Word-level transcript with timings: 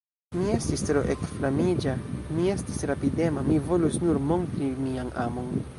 Mi 0.35 0.45
estis 0.53 0.83
tro 0.87 1.03
ekflamiĝa, 1.15 1.93
mi 2.39 2.49
estis 2.55 2.81
rapidema, 2.93 3.45
mi 3.53 3.63
volus 3.69 4.03
nur 4.07 4.23
montri 4.33 4.75
mian 4.87 5.19
amon. 5.29 5.53